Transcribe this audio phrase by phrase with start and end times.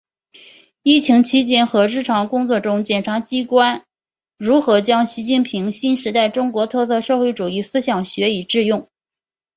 [0.81, 3.85] 疫情期间和日常工作中检察机关
[4.39, 8.89] 如何将习近平新时代中国特色社会主义思想学以致用